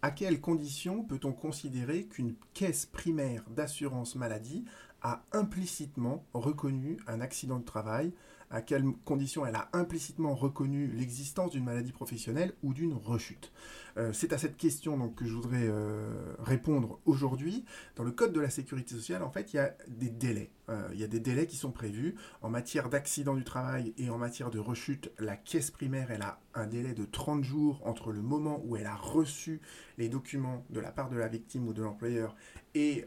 [0.00, 4.64] À quelles conditions peut-on considérer qu'une caisse primaire d'assurance maladie
[5.02, 8.12] a implicitement reconnu un accident de travail?
[8.50, 13.52] À quelles conditions elle a implicitement reconnu l'existence d'une maladie professionnelle ou d'une rechute?
[13.96, 17.64] Euh, C'est à cette question donc, que je voudrais euh, répondre aujourd'hui.
[17.94, 20.50] Dans le Code de la sécurité sociale, en fait, il y a des délais.
[20.68, 22.16] Euh, il y a des délais qui sont prévus.
[22.42, 26.40] En matière d'accident du travail et en matière de rechute, la caisse primaire, elle a
[26.54, 29.60] un délai de 30 jours entre le moment où elle a reçu
[29.96, 32.34] les documents de la part de la victime ou de l'employeur
[32.74, 33.06] et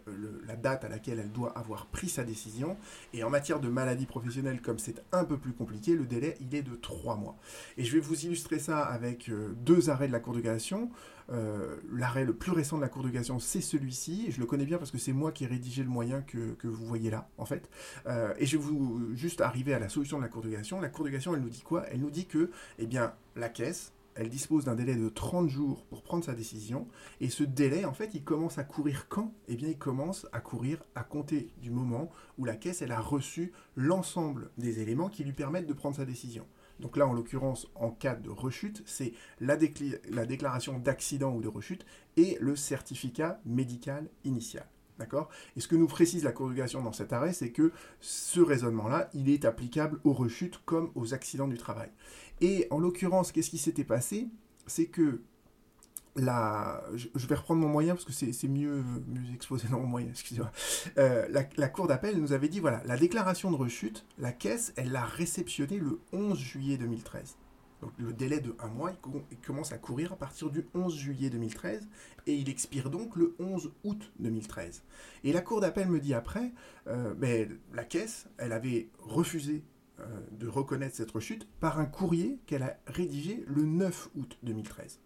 [0.51, 2.77] la date à laquelle elle doit avoir pris sa décision.
[3.13, 6.53] Et en matière de maladie professionnelle, comme c'est un peu plus compliqué, le délai, il
[6.53, 7.37] est de 3 mois.
[7.77, 10.89] Et je vais vous illustrer ça avec euh, deux arrêts de la Cour de cassation.
[11.31, 14.29] Euh, l'arrêt le plus récent de la Cour de cassation, c'est celui-ci.
[14.29, 16.85] Je le connais bien parce que c'est moi qui ai rédigé le moyen que, vous
[16.85, 17.69] voyez là, en fait.
[18.07, 20.81] Euh, et je vais vous juste arriver à la solution de la Cour de cassation.
[20.81, 21.85] La Cour de cassation, elle nous dit quoi?
[21.89, 25.85] Elle nous dit que, eh bien, la caisse, elle dispose d'un délai de 30 jours
[25.85, 26.87] pour prendre sa décision.
[27.19, 29.33] Et ce délai, en fait, il commence à courir quand?
[29.47, 32.99] Eh bien, il commence à courir à compter du moment où la caisse, elle a
[32.99, 36.45] reçu l'ensemble des éléments qui lui permettent de prendre sa décision.
[36.79, 39.55] Donc là, en l'occurrence, en cas de rechute, c'est la,
[40.09, 41.85] la, déclaration d'accident ou de rechute
[42.17, 44.65] et le certificat médical initial.
[45.55, 49.29] Et ce que nous précise la conjugation dans cet arrêt, c'est que ce raisonnement-là, il
[49.29, 51.89] est applicable aux rechutes comme aux accidents du travail.
[52.41, 54.27] Et en l'occurrence, qu'est-ce qui s'était passé?
[54.67, 55.21] C'est que
[56.15, 60.07] la, je, vais reprendre mon moyen parce que c'est mieux, mieux exposé dans mon moyen,
[60.11, 60.51] excusez-moi.
[60.97, 64.91] Euh, la, Cour d'appel nous avait dit, voilà, la déclaration de rechute, la caisse, elle
[64.91, 67.37] l'a réceptionnée le 11 juillet 2013.
[67.81, 68.91] Donc le délai de un mois,
[69.31, 71.87] il, commence à courir à partir du 11 juillet 2013
[72.27, 74.83] et il expire donc le 11 août 2013.
[75.23, 76.51] Et la Cour d'appel me dit après,
[76.87, 79.63] euh, ben, la caisse, elle avait refusé
[79.99, 84.99] euh, de reconnaître cette rechute par un courrier qu'elle a rédigé le 9 août 2013.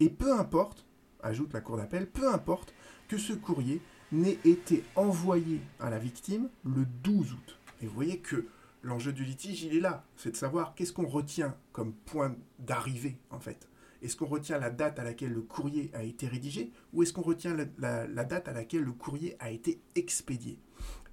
[0.00, 0.84] Et peu importe,
[1.22, 2.74] ajoute la Cour d'appel, peu importe
[3.06, 3.80] que ce courrier
[4.10, 7.58] n'ait été envoyé à la victime le 12 août.
[7.80, 8.46] Et vous voyez que
[8.82, 10.04] l'enjeu du litige, il est là.
[10.16, 13.68] C'est de savoir qu'est-ce qu'on retient comme point d'arrivée, en fait.
[14.02, 17.22] Est-ce qu'on retient la date à laquelle le courrier a été rédigé ou est-ce qu'on
[17.22, 20.58] retient la, date à laquelle le courrier a été expédié?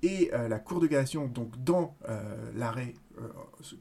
[0.01, 3.27] Et euh, la Cour de cassation, donc dans euh, l'arrêt euh,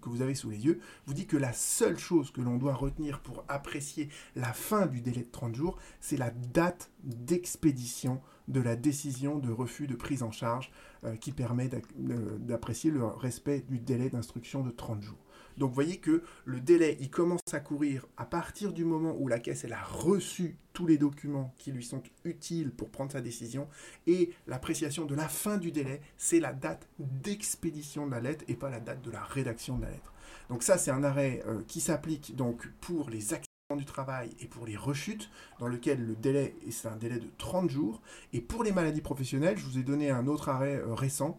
[0.02, 2.74] que vous avez sous les yeux, vous dit que la seule chose que l'on doit
[2.74, 8.60] retenir pour apprécier la fin du délai de 30 jours, c'est la date d'expédition de
[8.60, 10.70] la décision de refus de prise en charge
[11.20, 15.18] qui permet d'apprécier le respect du délai d'instruction de 30 jours.
[15.58, 19.26] Donc vous voyez que le délai, il commence à courir à partir du moment où
[19.26, 23.68] la caisse a reçu tous les documents qui lui sont utiles pour prendre sa décision.
[24.06, 28.54] Et l'appréciation de la fin du délai, c'est la date d'expédition de la lettre et
[28.54, 30.12] pas la date de la rédaction de la lettre.
[30.48, 34.46] Donc ça, c'est un arrêt euh, qui s'applique donc pour les accidents du travail et
[34.46, 38.00] pour les rechutes, dans lequel le délai, c'est un délai de 30 jours.
[38.32, 41.38] Et pour les maladies professionnelles, je vous ai donné un autre arrêt euh, récent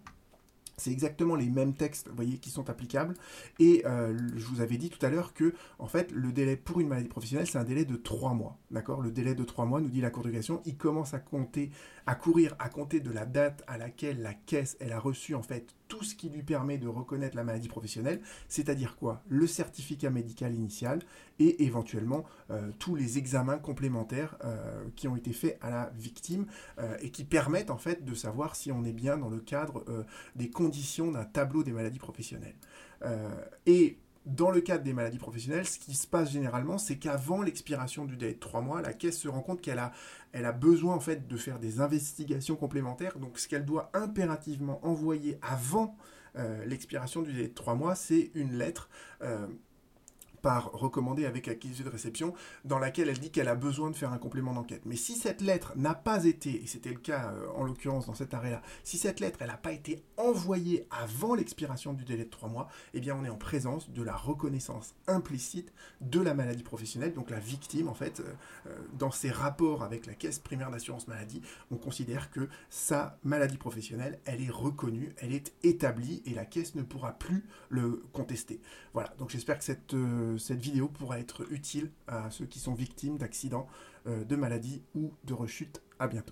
[0.78, 3.14] c'est exactement les mêmes textes, voyez, qui sont applicables.
[3.60, 6.80] Et euh, je vous avais dit tout à l'heure que, en fait, le délai pour
[6.80, 8.58] une maladie professionnelle, c'est un délai de trois mois.
[8.72, 9.02] D'accord?
[9.02, 11.72] Le délai de trois mois, nous dit la Cour de cassation, il commence à compter,
[12.06, 15.44] à courir, à compter de la date à laquelle la caisse, elle a reçu, en
[15.44, 19.22] fait, tout ce qui lui permet de reconnaître la maladie professionnelle, c'est-à-dire quoi?
[19.28, 21.02] Le certificat médical initial
[21.40, 26.46] et éventuellement euh, tous les examens complémentaires euh, qui ont été faits à la victime
[27.02, 29.84] et qui permettent en fait de savoir si on est bien dans le cadre
[30.36, 32.56] des conditions d'un tableau des maladies professionnelles.
[33.04, 33.30] Euh,
[34.36, 38.18] dans le cadre des maladies professionnelles, ce qui se passe généralement, c'est qu'avant l'expiration du
[38.18, 39.92] délai de trois mois, la caisse se rend compte qu'elle a,
[40.32, 43.18] elle a besoin en fait de faire des investigations complémentaires.
[43.20, 45.98] Donc, ce qu'elle doit impérativement envoyer avant
[46.36, 48.90] euh, l'expiration du délai de trois mois, c'est une lettre
[49.22, 49.48] euh,
[50.42, 52.34] par recommandé avec accusé de réception,
[52.66, 54.82] dans laquelle elle dit qu'elle a besoin de faire un complément d'enquête.
[54.86, 58.14] Mais si cette lettre n'a pas été, et c'était le cas euh, en l'occurrence dans
[58.14, 62.50] cet arrêt-là, si cette lettre n'a pas été envoyée avant l'expiration du délai de trois
[62.50, 67.14] mois, eh bien on est en présence de la reconnaissance implicite de la maladie professionnelle,
[67.14, 68.34] donc la victime en fait, euh,
[68.68, 73.58] euh, dans ses rapports avec la caisse primaire d'assurance maladie, on considère que sa maladie
[73.58, 78.62] professionnelle, elle est reconnue, elle est établie et la caisse ne pourra plus le contester.
[78.94, 79.94] Voilà, donc j'espère que cette
[80.38, 83.68] cette vidéo pourra être utile à ceux qui sont victimes d'accidents,
[84.08, 85.82] euh, de maladies ou de rechutes.
[86.00, 86.28] À bientôt.